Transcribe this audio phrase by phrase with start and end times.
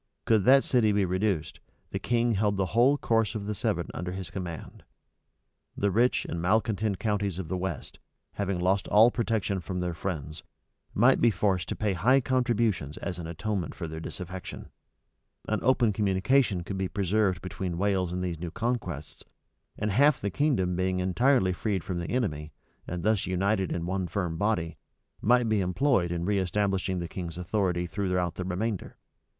[0.25, 1.59] Could that city be reduced,
[1.91, 4.81] the king held the whole course of the Severn under his command;
[5.77, 7.99] the rich and malecontent counties of the west,
[8.33, 10.41] having lost all protection from their friends,
[10.95, 14.69] might be forced to pay high contributions as an atonement for their disaffection;
[15.47, 19.23] an open communication could be preserved between Wales and these new conquests;
[19.77, 22.51] and half of the kingdom being entirely freed from the enemy,
[22.87, 24.77] and thus united into one firm body,
[25.21, 28.97] might be employed in reestablishing the king's authority throughout the remainder.